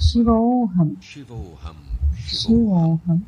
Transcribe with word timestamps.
శివోహం 0.00 0.88
శివోహం 1.10 1.78
శివోహం 2.36 3.18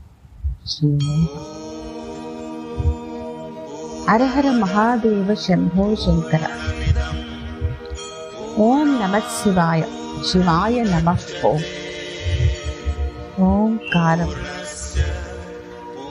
అరహర 4.09 4.46
మహాదేవ 4.61 5.35
శంభో 5.43 5.87
శంకర 5.96 6.45
ఓం 8.62 8.88
నమ 9.00 9.19
శివాయ 9.35 9.82
శివాయ 10.29 10.79
నమ 10.85 11.17
ఓం 11.45 11.61
ఓంకారం 13.49 14.33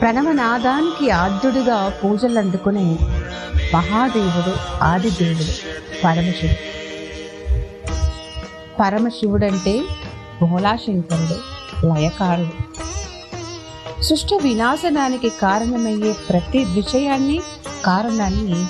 ప్రణవనాదానికి 0.01 1.07
ఆద్యుడిగా 1.13 1.79
పూజలందుకునే 1.97 2.85
మహాదేవుడు 3.73 4.53
ఆదిదేవుడు 4.83 5.53
పరమశివుడు 6.03 6.59
పరమశివుడంటే 8.79 9.75
భోలాశంకరుడు 10.41 11.37
లయకారుడు. 11.87 12.71
సృష్టి 14.01 14.39
వినాశనానికి 14.43 15.29
కారణమయ్యే 15.29 16.15
ప్రతి 16.29 16.63
విషయాన్ని 16.63 17.41
కారణాన్ని 17.85 18.65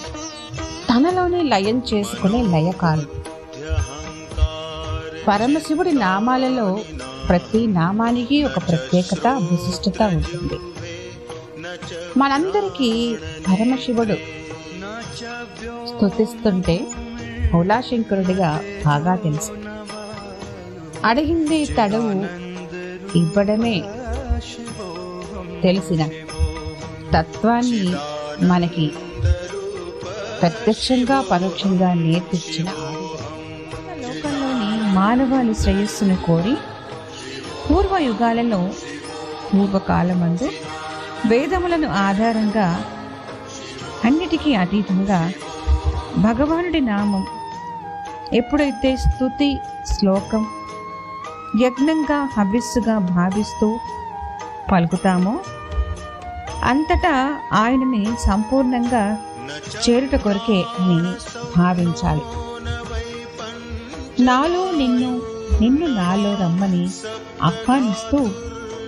తనలోనే 0.90 1.44
లయం 1.44 1.82
చేసుకునే 1.94 2.42
లయకారుడు. 2.44 3.22
పరమశివుడి 5.28 5.92
నామాలలో 5.92 6.80
ప్రతి 7.30 7.68
నామానికి 7.68 8.44
ఒక 8.44 8.58
ప్రత్యేకత 8.58 9.28
విశిష్టత 9.28 10.02
ఉంటుంది. 10.02 10.60
మనందరికీ 12.18 13.16
పరమశివుడు 13.48 14.14
స్తుతిస్తుంటే 15.88 16.88
భోలాశంకరుడిగా 17.54 18.62
బాగా 18.86 19.16
తెలుసు. 19.16 19.71
అడిగింది 21.06 21.60
తడవు. 21.78 22.12
ఇవ్వడమే 23.16 23.76
తెలిసిన 25.64 26.02
తత్వాన్ని 27.14 27.82
మనకి 28.46 28.86
ప్రత్యక్షంగా 30.40 31.18
పరోక్షంగా 31.32 31.90
నేర్పించిన 32.02 32.70
లోకంలోని 34.04 34.70
మానవాళి 34.94 35.54
శ్రేయస్సును 35.54 36.16
కోరి 36.26 36.56
పూర్వ 37.66 37.96
యుగాలలో 38.06 38.62
పూర్వకాలమందు 39.50 40.48
వేదములను 41.28 41.90
ఆధారంగా 42.00 42.68
అన్నిటికీ 44.06 44.52
అతీతంగా 44.56 45.20
భగవానుడి 46.18 46.82
నామం 46.86 47.24
ఎప్పుడైతే 48.34 48.90
స్తుతి 49.04 49.50
శ్లోకం 49.92 50.42
యజ్ఞంగా 51.60 52.30
హవిస్సుగా 52.38 52.98
భావిస్తూ 52.98 53.80
పలుకుతామో? 54.72 55.40
అంతటా 56.64 57.40
ఆయనని 57.54 58.06
సంపూర్ణంగా 58.06 59.18
చేరుట 59.90 60.16
కొరకే 60.16 60.64
అని 60.80 61.14
భావించాలి. 61.58 62.22
నాలో 64.20 64.72
నిన్ను 64.72 65.22
నిన్ను 65.62 65.88
నాలో 65.88 66.36
రమ్మని 66.36 66.90
ఆహ్వానిస్తూ 67.44 68.30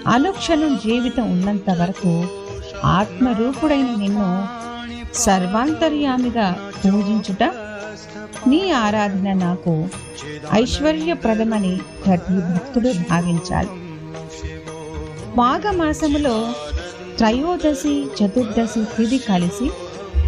అనుక్షణం 0.08 0.80
జీవితం 0.86 1.31
ఉన్నంత 1.31 1.70
వరకు 1.70 2.27
ఆత్మరూపుడైన 2.86 3.95
నిన్ను 3.98 4.48
సర్వాంతర్యామిగా 5.14 6.72
పూజించుట 6.86 7.44
నీ 8.48 8.72
ఆరాధన 8.72 9.33
నాకు 9.33 9.89
ఐశ్వర్యప్రదమని 10.53 11.79
ప్రతి 12.05 12.33
భక్తుడు 12.33 12.89
భావించాలి. 13.09 13.69
మాఘమాసములో 15.38 16.53
త్రయోదశి 17.17 18.05
చతుర్దశి 18.17 18.85
తిది 18.97 19.17
కలిసి 19.17 19.67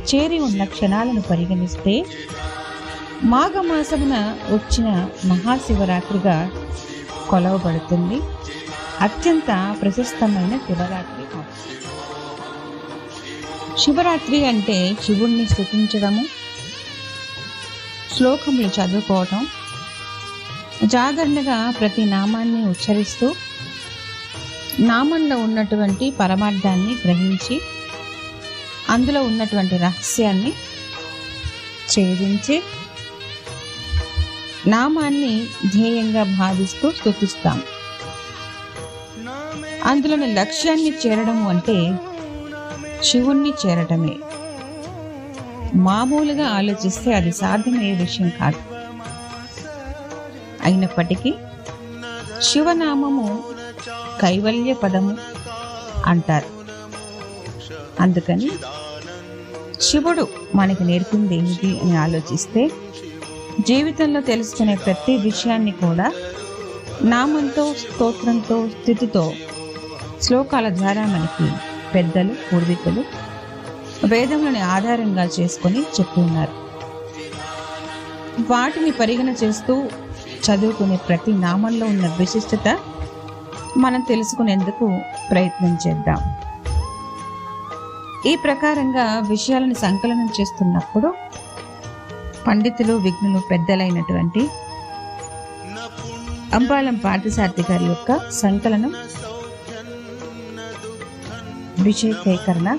చేరి 0.09 0.39
ఉన్న 0.39 0.63
క్షణాలను 0.63 1.21
పరిగణిస్తే 1.21 2.05
మాఘమాసమున 3.23 4.35
వచ్చిన 4.49 5.09
మహాశివరాత్రిగా 5.25 6.51
కొలవబడుతుంది. 7.29 8.21
అత్యంత 9.01 9.75
ప్రశస్తమైన 9.81 10.57
శివరాత్రి 10.57 11.23
శివరాత్రి 13.83 14.45
అంటే 14.45 14.97
శివుణ్ణి 15.03 15.45
స్థుతించడము 15.45 16.25
శ్లోకములు 18.15 18.67
చదువుకోవటం 18.67 19.47
జాగరణగా 20.83 21.73
ప్రతి 21.79 22.05
నామాన్ని 22.05 22.65
ఉచ్చరిస్తూ 22.65 23.35
నామంలో 24.79 25.37
ఉన్నటువంటి 25.37 26.11
పరమార్థాన్ని 26.11 26.93
గ్రహించి 26.93 27.61
అందులో 28.89 29.23
ఉన్నటువంటి 29.23 29.77
రహస్యాన్ని 29.77 30.53
ఛేదించి 31.91 32.63
నామాన్ని 34.67 35.47
ధ్యేయంగా 35.67 36.23
భావిస్తూ 36.23 36.91
స్థుతిస్తాం 36.91 37.63
అందులోని 39.83 40.33
లక్ష్యాన్ని 40.33 40.89
చేరడం 40.89 41.47
అంటే 41.47 41.99
శివుణ్ణి 43.03 43.53
చేరటమే. 43.65 44.15
మామూలుగా 45.75 46.47
ఆలోచిస్తే 46.47 47.13
అది 47.13 47.31
సాధ్యమయ్యే 47.31 47.93
విషయం 47.93 48.29
కాదు. 48.29 48.74
అయినప్పటికీ 50.65 51.31
శివనామము 52.41 53.27
కైవల్య 54.21 54.73
పదము 54.73 55.17
అంటారు. 56.05 56.49
అందుకని 57.99 58.49
శివుడు 59.81 60.27
మనకి 60.55 60.83
నేర్పింది 60.83 61.35
ఏమిటి 61.35 61.79
అని 61.83 61.97
ఆలోచిస్తే 61.97 62.71
జీవితంలో 63.67 64.21
తెలుసుకునే 64.21 64.75
ప్రతి 64.75 65.17
విషయాన్ని 65.17 65.71
కూడా 65.71 66.07
నామంతో 67.01 67.73
స్తోత్రంతో 67.73 68.57
స్థితితో 68.69 69.33
శ్లోకాల 70.21 70.69
ద్వారా 70.69 71.03
మనకి 71.05 71.47
పెద్దలు 71.93 72.33
పూర్వీకులు 72.47 73.03
వేదములను 74.07 74.61
ఆధారంగా 74.65 75.25
చేసుకొని 75.39 75.81
చెప్తున్నారు. 75.97 76.55
వాటిని 78.51 78.91
పరిగణ 78.91 79.29
చేస్తూ 79.43 79.75
చదువుకునే 80.43 80.95
ప్రతి 81.07 81.31
నామంలో 81.37 81.85
ఉన్న 81.85 82.07
విశిష్టత 82.19 82.67
మనం 83.77 84.01
తెలుసుకునేందుకు 84.01 84.85
ప్రయత్నం 85.31 85.77
చేద్దాం. 85.87 86.19
ఈ 88.27 88.35
ప్రకారంగా 88.35 89.19
విషయాలను 89.27 89.73
సంకలనం 89.73 90.29
చేస్తున్నప్పుడు 90.41 91.09
పండితులు 92.47 92.93
విఘ్నులు 92.97 93.39
పెద్దలైనటువంటి 93.49 94.41
అంబాళం 96.53 96.95
పార్థసార్థి 96.95 97.63
గారి 97.71 97.85
యొక్క 97.85 98.31
సంకలనం 98.31 98.91
విషయ 101.79 102.11
సేకరణ 102.25 102.69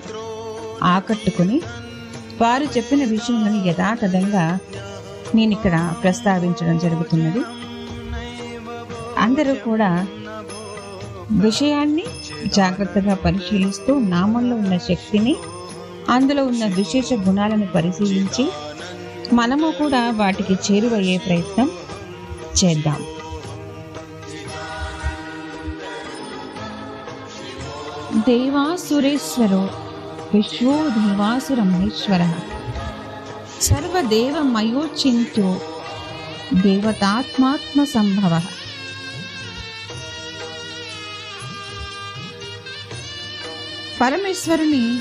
ఆకట్టుకుని 0.83 1.59
వారు 2.41 2.65
చెప్పిన 2.65 3.05
విషయంలో 3.05 3.71
యథాతథంగా 3.71 4.45
నేను 5.35 5.51
ఇక్కడ 5.51 5.95
ప్రస్తావించడం 6.03 6.79
జరుగుతున్నది. 6.79 7.43
అందరూ 9.19 9.55
కూడా 9.55 10.07
విషయాన్ని 11.31 12.05
జాగ్రత్తగా 12.47 13.15
పరిశీలిస్తూ 13.15 13.99
నామంలో 13.99 14.57
ఉన్న 14.57 14.77
శక్తిని 14.77 15.37
అందులో 16.11 16.45
ఉన్న 16.45 16.67
విశేష 16.67 17.13
గుణాలను 17.13 17.67
పరిశీలించి 17.67 18.53
మనము 19.33 19.71
కూడా 19.71 20.11
వాటికి 20.11 20.55
చేరువయ్యే 20.55 21.19
ప్రయత్నం 21.19 21.71
చేద్దాం. 22.65 23.05
దేవాసురేశ్వరో 28.21 29.69
విశ్వో 30.35 30.73
దేవాసుర 30.73 31.61
మహేశ్వర 31.63 32.35
సర్వదేవమయోచింత్యో 33.61 35.61
దేవతాత్మాత్మ 36.55 37.85
సంభవ 37.85 38.43
పరమేశ్వరుని 44.01 45.01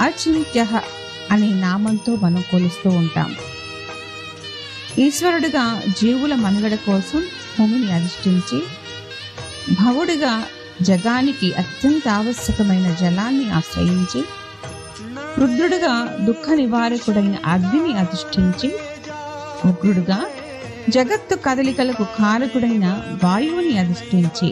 అచింత్య 0.00 0.82
అనే 1.30 1.46
నామంతో 1.46 2.16
మనం 2.16 2.44
కొలుస్తూ 2.50 2.90
ఉంటాం. 2.90 3.36
ఈశ్వరుడిగా 4.98 5.82
జీవుల 6.00 6.34
మనుగడ 6.34 6.74
కోసం 6.74 7.24
భూమిని 7.58 7.92
అధిష్ఠించి 7.92 8.62
భవుడిగా 9.74 10.46
జగానికి 10.82 11.52
అత్యంత 11.52 12.08
ఆవశ్యకమైన 12.08 12.94
జలాన్ని 12.94 13.50
ఆశ్రయించి 13.50 14.24
రుద్రుడుగా 15.38 15.92
దుఃఖ 16.26 16.46
నివారకుడైన 16.58 17.36
అగ్నిని 17.46 17.92
అధిష్ఠించి 17.98 18.68
ఉగ్రుడుగా 19.68 20.18
జగత్తు 20.88 21.34
కదలికలకు 21.44 22.04
కారకుడైన 22.16 22.86
వాయువుని 23.22 23.74
అధిష్ఠించి 23.78 24.48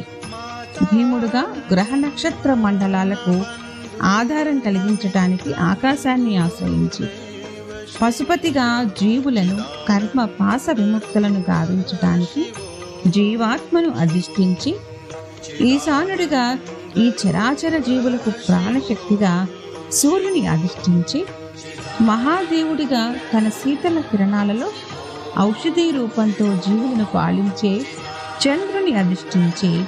భీముడుగా 0.82 1.42
గ్రహ 1.70 1.90
నక్షత్ర 1.96 2.50
మండలాలకు 2.64 3.34
ఆధారం 4.12 4.56
కలిగించటానికి 4.58 5.50
ఆకాశాన్ని 5.68 6.34
ఆశ్రయించి 6.36 7.04
పశుపతిగా 8.00 8.66
జీవులను 9.00 9.56
కర్మ 9.88 10.20
పాస 10.38 10.66
విముక్తులను 10.78 11.40
గావించటానికి 11.48 12.42
జీవాత్మను 13.10 13.90
అధిష్ఠించి 14.00 14.72
ఈశానుడిగా 15.66 16.44
ఈ 16.96 17.06
చరాచర 17.20 17.76
జీవులకు 17.86 18.30
ప్రాణశక్తిగా 18.42 19.32
సూర్యుని 19.92 20.46
అధిష్ఠించి 20.46 21.26
మహాదేవుడిగా 22.02 23.16
తన 23.34 23.48
శీతల 23.48 24.00
కిరణాలలో 24.00 24.68
ఔషధీ 25.38 25.90
రూపంతో 25.90 26.56
జీవులను 26.56 27.04
పాలించే 27.04 27.80
చంద్రుని 28.42 28.94
అధిష్ఠించి 28.94 29.84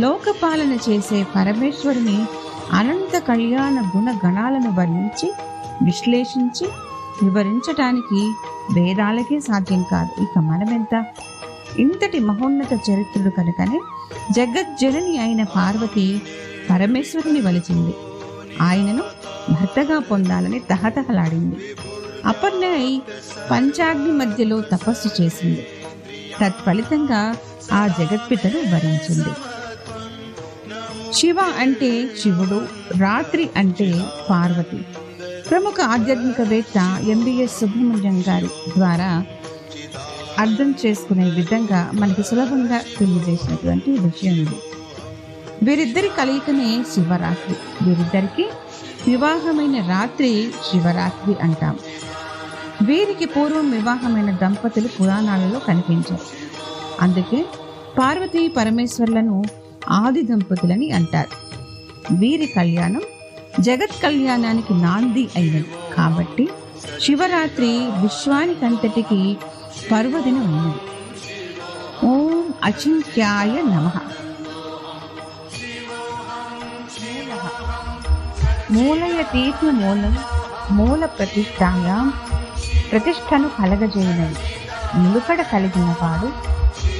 లోకపాలన 0.00 0.78
చేసే 0.90 1.26
పరమేశ్వరుని 1.36 2.26
అనంత 2.72 3.18
కళ్యాణ 3.18 3.90
గుణ 3.96 4.18
గణాలను 4.26 4.70
వర్ణించి 4.80 5.32
విశ్లేషించి 5.82 6.68
వివరించటానికి 7.22 8.32
వేదాలకే 8.74 9.40
సాధ్యం 9.40 9.82
కాదు. 9.82 10.22
ఇక 10.22 10.38
మనమెంత? 10.38 11.04
ఇంతటి 11.78 12.18
మహోన్నత 12.18 12.72
చరిత్రుడు 12.72 13.30
కనుకనే 13.30 13.80
జగజ్జనని 14.32 15.18
అయిన 15.18 15.42
పార్వతి 15.42 16.22
పరమేశ్వరుని 16.70 17.40
వలిచింది. 17.40 17.94
ఆయనను 18.62 19.02
భర్తగా 19.50 19.98
పొందాలని 19.98 20.58
తహతహలాడింది. 20.58 21.56
అపర్ణయ్ 22.26 23.00
పంచాగ్ని 23.50 24.12
మధ్యలో 24.12 24.60
తపస్సు 24.60 25.22
చేసింది. 25.22 25.66
తత్ఫలితంగా 26.40 27.36
ఆ 27.72 27.86
జగత్పితను 27.86 28.70
భరించింది 28.70 29.28
శివ 31.12 31.36
అంటే 31.40 32.08
శివుడు 32.22 32.66
రాత్రి 32.98 33.50
అంటే 33.56 34.04
పార్వతి. 34.30 34.78
ప్రముఖ 35.50 35.74
ఆధ్యాత్మికవేత్త 35.80 37.00
ఎంబీఎస్ 37.08 37.60
సుబ్రహ్మణ్యం 37.60 38.24
గారి 38.28 38.46
ద్వారా 38.46 39.24
అర్థం 40.38 40.74
చేసుకునే 40.86 41.30
విధంగా 41.30 41.90
మనకి 41.94 42.22
సులభంగా 42.22 42.80
తెలియజేసినటువంటి 42.98 43.90
విషయం 43.90 44.34
ఇది. 44.34 44.54
వీరిద్దరి 45.62 46.10
కలయికనే 46.18 46.84
శివరాత్రి. 46.94 47.56
వీరిద్దరికి 47.82 48.48
వివాహమైన 49.08 49.88
రాత్రి 49.88 50.52
శివరాత్రి 50.70 51.36
అంటాం. 51.42 51.78
వీరికి 52.82 53.24
పూర్వం 53.24 53.70
వివాహమైన 53.70 54.30
దంపతులు 54.30 54.88
పురాణాలలో 54.88 55.58
కనిపించారు 55.58 56.26
అందుకే 57.00 57.44
పార్వతీ 57.98 58.48
పరమేశ్వర్లను 58.48 59.42
ఆది 59.88 60.22
దంపతులని 60.22 60.90
అంటారు. 60.90 61.32
వీరి 62.14 62.46
కళ్యాణం 62.46 63.02
జగత్ 63.60 64.02
కళ్యాణానికి 64.02 64.74
నాంది 64.74 65.28
అయినది. 65.36 65.70
కాబట్టి 65.96 66.48
శివరాత్రి 67.00 67.70
విశ్వానికంతటికి 67.76 69.36
పర్వదినం 69.92 70.54
అయినది. 70.54 70.80
ఓం 72.06 72.54
అచింత్యాయ 72.64 73.62
నమ. 73.62 73.90
మూలయతీతి 78.70 79.70
మూలం 79.70 80.16
మూల 80.72 81.04
ప్రతిష్టాయాం 81.04 82.12
ప్రతిష్టను 82.92 83.48
కలగజేయనది 83.48 84.34
నిలుకడ 84.98 85.44
కలిగిన 85.52 85.94
వాడు 86.02 86.28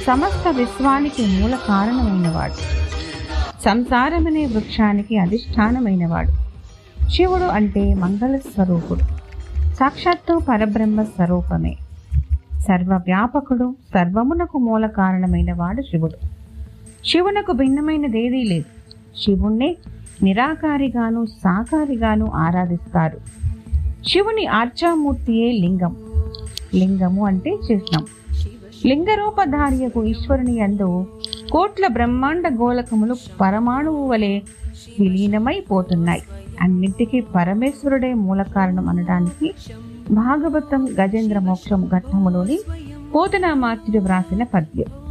సమస్త 0.03 0.47
విశ్వానికి 0.47 1.25
మూల 1.25 1.55
కారణమైనవాడు. 1.67 2.53
సంసారమనే 3.65 4.45
వృక్షానికి 4.45 5.17
అధిష్టానమైనవాడు. 5.17 6.31
శివుడు 7.09 7.43
అంటే 7.43 7.93
మంగళ 7.93 8.37
స్వరూపుడు 8.37 8.99
సాక్షాత్తు 9.73 10.41
పరబ్రహ్మ 10.49 11.03
స్వరూపమే. 11.03 11.75
సర్వవ్యాపకుడు 12.59 13.75
సర్వమునకు 13.93 14.57
మూల 14.57 14.85
కారణమైనవాడు 14.85 15.81
శివుడు. 15.81 16.27
శివునకు 17.07 17.51
భిన్నమైనదేదీ 17.51 18.43
లేదు. 18.43 18.65
శివుణ్ణి 19.21 19.75
నిరాకారిగాను 20.23 21.25
సాకారిగాను 21.25 22.25
ఆరాధిస్తారు. 22.25 23.17
శివుని 24.07 24.47
ఆర్చామూర్తియే 24.47 25.51
లింగం. 25.51 25.95
లింగము 26.75 27.25
అంటే 27.25 27.57
చిహ్నం. 27.71 28.05
లింగరూపధార్యకు 28.85 30.03
ఈశ్వరుని 30.03 30.59
యందు 30.59 31.07
కోట్ల 31.51 31.87
బ్రహ్మాండ 31.87 32.47
గోళకములు 32.47 33.15
పరమాణువు 33.41 34.07
వలె 34.07 34.39
విలీనమైపోతున్నాయి. 34.99 36.23
అన్నింటికీ 36.61 37.19
పరమేశ్వరుడే 37.19 38.13
మూల 38.13 38.41
కారణం 38.41 38.89
అనడానికి 38.89 39.53
భాగవతం 40.11 40.87
గజేంద్ర 41.01 41.39
మోక్షం 41.39 41.89
ఘట్టములోని 41.95 42.59
పోతనామాత్యుడు 43.15 44.03
వ్రాసిన 44.03 44.43
పద్యం. 44.43 45.05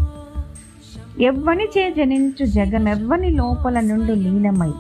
ఎవ్వని 1.20 1.64
చే 1.64 1.94
జనించు 1.96 2.46
జగమెవ్వని 2.46 3.30
లోపల 3.30 3.80
నుండి 3.80 4.14
లీనమై 4.14 4.72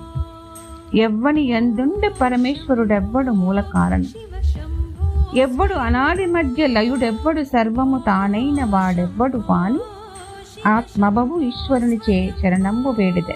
ఎవ్వని 0.94 1.48
ఎందుండి 1.48 2.10
పరమేశ్వరుడెవ్వడు 2.20 3.30
మూల 3.30 3.60
కారణం? 3.60 4.04
ఎవ్వడు 5.36 5.74
అనాది 5.74 6.26
మధ్య 6.26 6.66
లయుడెవ్వడు 6.66 7.42
సర్వము 7.42 7.98
తానైన 7.98 8.64
వాడెవ్వడు 8.64 9.36
వాని? 9.50 9.78
ఆత్మభవు 10.68 11.40
ఈశ్వరునిచే 11.40 12.34
శరణంబు 12.42 12.90
వేడిదే. 12.90 13.34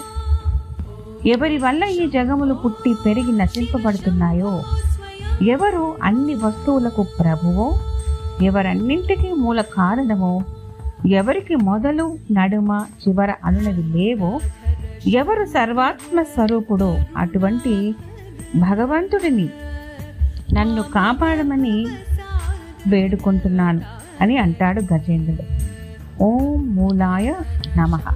ఎవరి 1.28 1.58
వల్ల 1.58 1.84
ఈ 1.84 2.10
జగములు 2.10 2.54
పుట్టి 2.54 2.94
పెరిగి 3.06 3.32
నశింపబడుతున్నాయో? 3.32 4.62
ఎవరు 5.42 5.96
అన్ని 6.02 6.34
వస్తువులకు 6.34 7.06
ప్రభువో? 7.20 7.78
ఎవరన్నింటికీ 8.42 9.32
మూల 9.32 9.60
కారణమో? 9.60 10.42
ఎవరికి 11.06 11.56
మొదలు 11.56 12.16
నడుమ 12.32 12.84
చివర 13.08 13.34
అనునవి 13.44 13.82
లేవో? 13.82 14.40
ఎవరు 15.06 15.44
సర్వాత్మ 15.44 16.22
స్వరూపుడో 16.22 16.98
అటువంటి 17.16 17.94
భగవంతుడిని 18.56 19.48
నన్ను 20.52 20.82
కాపాడమని 20.82 21.86
వేడుకుంటున్నాను 22.86 23.80
అని 24.20 24.36
అంటాడు 24.36 24.82
గజేంద్రుడు. 24.94 25.44
ఓం 26.22 26.74
మూలాయ 26.74 27.34
నమః. 27.78 28.06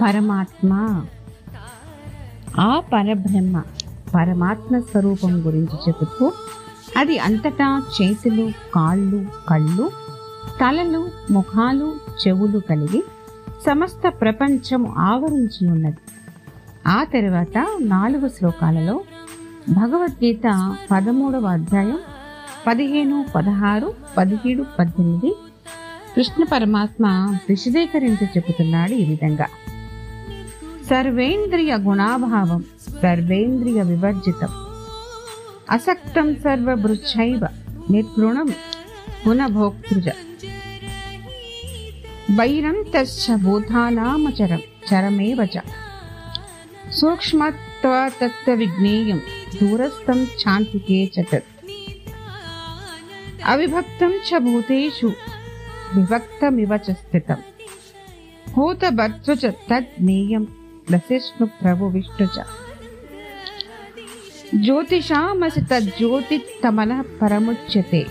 పరమాత్మ 0.00 0.72
ఆ 2.60 2.80
పరబ్రహ్మ 2.80 3.62
పరమాత్మ 4.14 4.78
స్వరూపం 4.78 5.46
గురించి 5.46 5.76
చెబుతూ 5.88 6.32
అది 6.96 7.18
అంతటా 7.18 7.82
చేతులు 7.96 8.52
కాళ్ళు 8.74 9.26
కళ్ళు 9.48 9.90
తలలు 10.60 11.10
ముఖాలు 11.30 11.96
చెవులు 12.22 12.58
కలిగి 12.58 13.04
సమస్త 13.66 14.12
ప్రపంచం 14.20 14.86
ఆవరించి 14.86 15.70
ఉన్నది 15.70 15.96
ఆ 16.86 17.04
తర్వాత 17.04 17.66
నాలుగు 17.80 18.28
శ్లోకాలలో 18.28 19.04
భగవద్గీత 19.70 20.74
పదమూడవ 20.90 21.46
అధ్యాయం 21.46 21.98
పదిహేను 22.66 23.24
పదహారు 23.34 23.94
పదిహేడు 24.16 24.64
పద్దెనిమిది 24.78 25.36
కృష్ణ 26.16 26.44
పరమాత్మ 26.44 27.06
విశదీకరించి 27.48 28.24
చెబుతున్నాడు 28.24 28.92
ఈ 28.92 29.04
విధంగా. 29.04 29.46
సర్వేంద్రియ 30.90 31.76
గుణాభావం 31.76 32.64
సర్వేంద్రియ 33.02 33.82
వివర్జితం. 33.82 34.65
असक्तं 35.70 36.34
सर्वभृच्छैव 36.34 37.46
निर्गुणं 37.90 38.46
पुनभोक्तृज 39.24 40.08
वैरं 42.38 42.82
तश्च 42.94 43.30
भूतानामचरं 43.30 44.60
चरमेव 44.90 45.44
च। 45.44 45.56
सूक्ष्मत्वातत्त्वविज्ञेयं 46.92 49.18
दूरस्थं 49.58 50.18
चान्तिके 50.26 51.06
च 51.06 51.18
तत्। 51.32 51.50
अविभक्तं 53.44 54.12
च 54.26 54.28
भूतेषु 54.46 55.08
विभक्तमिव 55.94 56.72
च 56.76 56.90
स्थितं 56.90 57.38
भूतभर्तृ 58.54 59.34
च 59.34 59.44
तद् 59.70 60.02
ज्ञेयं 60.02 60.44
प्रसिष्णुप्रभुविष्णु 60.88 62.26
च। 62.26 62.38
జ్యోతిషామసి 64.54 65.60
తజ్జ్యోతి 65.60 66.36
చ 66.36 67.02
పరముచ్యతే 67.22 68.06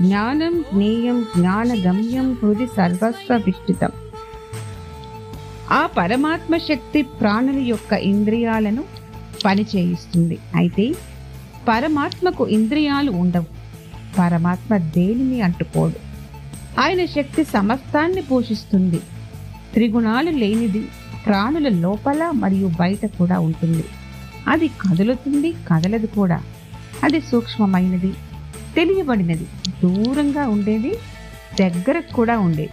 జ్ఞానం 0.00 0.64
జ్ఞేయం 0.72 1.26
జ్ఞానగమ్యం 1.36 2.32
హృది 2.32 2.66
సర్వస్వ 2.66 3.36
విష్టితం 3.36 3.88
ఆ 5.70 5.86
పరమాత్మ 5.86 6.56
శక్తి 6.56 7.02
ప్రాణుల 7.02 7.58
యొక్క 7.58 7.92
ఇంద్రియాలను 7.92 8.84
పనిచేయిస్తుంది. 9.44 10.38
అయితే 10.56 10.94
పరమాత్మకు 11.68 12.48
ఇంద్రియాలు 12.48 13.10
ఉండవు. 13.10 13.46
పరమాత్మ 14.18 14.76
దేనిని 14.76 15.40
అంటుకోడు. 15.40 15.94
ఆయన 16.80 17.04
శక్తి 17.04 17.44
సమస్తాన్ని 17.44 18.22
పోషిస్తుంది. 18.22 19.00
త్రిగుణాలు 19.72 20.30
లేనిది 20.30 20.88
ప్రాణుల 21.26 21.68
లోపల 21.68 22.30
మరియు 22.34 22.70
బయట 22.80 23.06
కూడా 23.06 23.38
ఉంటుంది. 23.38 23.84
అది 24.48 24.68
కదులుతుంది 24.68 25.52
కదలదు 25.52 26.06
కూడా. 26.06 26.42
అది 27.04 27.20
సూక్ష్మమైనది 27.20 28.14
తెలియబడినది 28.76 29.46
దూరంగా 29.82 30.48
ఉండేది 30.48 30.98
దగ్గరకు 31.60 32.14
కూడా 32.14 32.38
ఉండేది. 32.38 32.70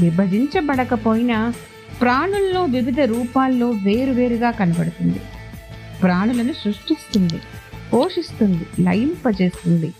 విభజించబడకపోయినా 0.00 1.54
ప్రాణుల్లో 2.00 2.64
వివిధ 2.64 3.00
రూపాల్లో 3.00 3.70
వేరువేరుగా 3.70 4.50
కనబడుతుంది. 4.50 5.20
ప్రాణులను 6.02 6.52
సృష్టిస్తుంది 6.52 7.40
పోషిస్తుంది 7.92 8.66
లయింపజేస్తుంది. 8.80 9.94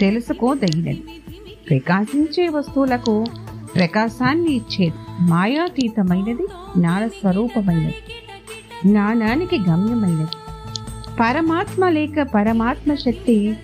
తెలుసుకోదగినది. 0.00 1.04
ప్రకాశించే 1.70 2.48
వస్తువులకు 2.48 3.24
ప్రకాశాన్ని 3.74 4.52
ఇచ్చేది 4.52 4.94
మాయాతీతమైనది 5.20 6.46
జ్ఞాన 6.78 7.06
స్వరూపమైనది 7.06 7.94
జ్ఞానానికి 8.86 9.58
గమ్యమైనది. 9.58 10.30
పరమాత్మ 11.20 11.88
లేక 11.88 12.22
పరమాత్మ 12.34 12.94
శక్తి 12.94 13.56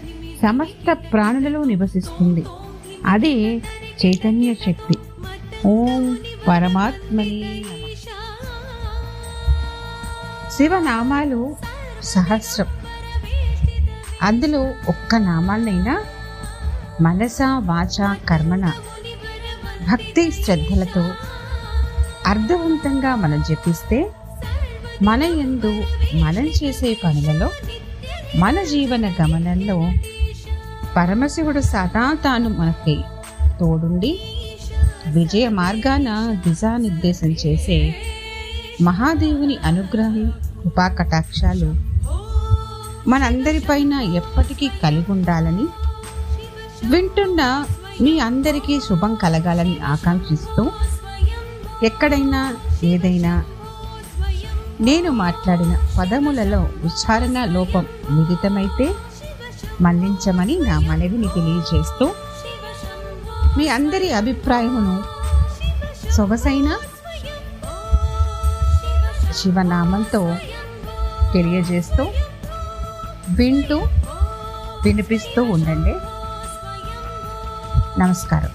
సమస్త 0.42 0.92
ప్రాణులలో 0.92 1.64
నివసిస్తుంది. 1.64 2.44
అదే 3.06 3.56
చైతన్య 4.06 4.54
శక్తి. 4.54 4.94
ఓం 5.66 6.18
పరమాత్మని 6.48 7.64
శివనామాలు 10.52 11.56
సహస్రం. 12.02 12.66
అందులో 14.22 14.60
ఒక్క 14.88 15.16
నామాన్నైనా 15.16 16.04
మనస 17.00 17.38
వాచ 17.42 18.14
కర్మణ 18.28 18.72
భక్తి 19.90 20.30
శ్రద్ధలతో 20.30 21.10
అర్థవంతంగా 22.26 23.14
మనం 23.14 23.42
జపిస్తే 23.48 24.12
మన 25.02 25.22
యందు 25.36 25.70
మనం 26.14 26.46
చేసే 26.58 26.90
పనులలో 27.02 27.48
మన 28.38 28.56
జీవన 28.62 29.06
గమనంలో 29.18 29.76
పరమశివుడు 30.96 31.62
సదా 31.68 32.04
తాను 32.24 32.48
మనకి 32.50 32.96
తోడుండి 33.60 34.12
విజయ 35.08 35.46
మార్గాన 35.50 36.08
దిశానిర్దేశం 36.44 37.32
చేసే 37.42 37.78
మహాదేవుని 38.82 39.56
అనుగ్రహం 39.64 40.28
కృపా 40.56 40.86
కటాక్షాలు 40.98 41.70
మనందరిపైన 43.08 43.94
ఎప్పటికీ 44.16 44.66
కలిగి 44.82 45.10
ఉండాలని 45.12 45.66
వింటున్న 46.84 47.40
మీ 48.00 48.12
అందరికీ 48.20 48.76
శుభం 48.80 49.14
కలగాలని 49.14 49.76
ఆకాంక్షిస్తూ 49.86 50.62
ఎక్కడైనా 51.82 52.40
ఏదైనా 52.84 53.32
నేను 54.82 55.10
మాట్లాడిన 55.12 55.88
పదములలో 55.98 56.60
ఉచ్చారణ 56.84 57.44
లోపం 57.44 57.86
మిళితమైతే 58.10 58.94
మన్నించమని 59.80 60.58
నా 60.58 60.78
మనవిని 60.78 61.28
తెలియజేస్తూ 61.28 62.06
మీ 63.58 63.68
అందరి 63.68 64.12
అభిప్రాయమును 64.12 65.02
సొగసైన 66.12 66.78
శివనామంతో 69.32 70.36
తెలియజేస్తూ 71.32 72.04
వింటూ 73.28 73.78
వినిపిస్తూ 74.84 75.42
ఉండండి. 75.42 75.94
నమస్కారం. 78.00 78.52